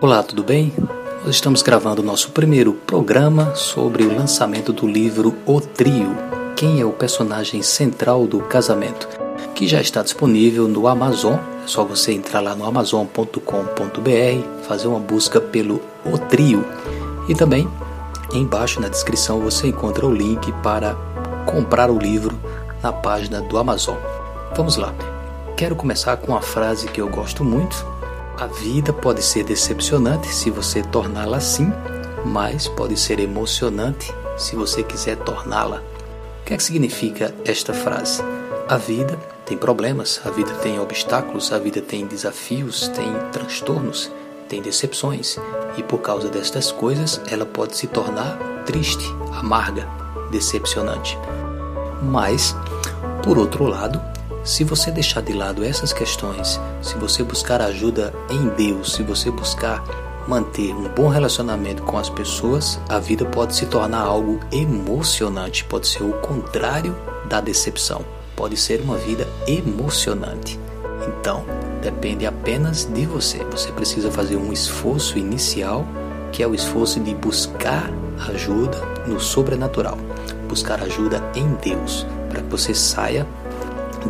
[0.00, 0.72] Olá, tudo bem?
[1.24, 6.14] Nós estamos gravando nosso primeiro programa sobre o lançamento do livro O Trio
[6.56, 9.08] Quem é o personagem central do casamento?
[9.54, 11.34] que já está disponível no Amazon.
[11.34, 13.38] É só você entrar lá no amazon.com.br,
[14.66, 16.64] fazer uma busca pelo O Trio
[17.28, 17.68] e também
[18.32, 20.96] embaixo na descrição você encontra o link para
[21.46, 22.38] comprar o livro
[22.82, 23.96] na página do Amazon.
[24.56, 24.92] Vamos lá.
[25.56, 27.93] Quero começar com uma frase que eu gosto muito.
[28.36, 31.72] A vida pode ser decepcionante se você torná-la assim,
[32.24, 35.82] mas pode ser emocionante se você quiser torná-la.
[36.40, 38.22] O que é que significa esta frase?
[38.68, 39.16] A vida
[39.46, 44.10] tem problemas, a vida tem obstáculos, a vida tem desafios, tem transtornos,
[44.48, 45.38] tem decepções,
[45.76, 49.88] e por causa destas coisas ela pode se tornar triste, amarga,
[50.30, 51.16] decepcionante.
[52.02, 52.56] Mas,
[53.22, 54.00] por outro lado,
[54.44, 59.30] se você deixar de lado essas questões, se você buscar ajuda em Deus, se você
[59.30, 59.82] buscar
[60.28, 65.86] manter um bom relacionamento com as pessoas, a vida pode se tornar algo emocionante, pode
[65.86, 66.96] ser o contrário
[67.28, 68.04] da decepção
[68.36, 70.58] pode ser uma vida emocionante.
[71.06, 71.44] Então,
[71.82, 73.38] depende apenas de você.
[73.44, 75.86] Você precisa fazer um esforço inicial,
[76.32, 77.90] que é o esforço de buscar
[78.28, 79.98] ajuda no sobrenatural,
[80.48, 83.26] buscar ajuda em Deus, para que você saia,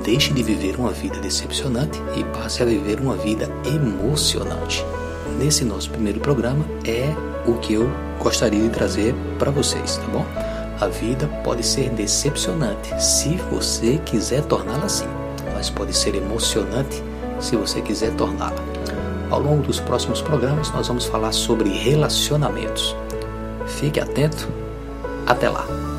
[0.02, 4.84] deixe de viver uma vida decepcionante e passe a viver uma vida emocionante.
[5.38, 7.14] Nesse nosso primeiro programa é
[7.46, 10.24] o que eu gostaria de trazer para vocês, tá bom?
[10.80, 15.06] A vida pode ser decepcionante se você quiser torná-la assim,
[15.52, 17.02] mas pode ser emocionante
[17.40, 18.62] se você quiser torná-la.
[19.30, 22.94] Ao longo dos próximos programas, nós vamos falar sobre relacionamentos.
[23.66, 24.48] Fique atento.
[25.26, 25.93] Até lá!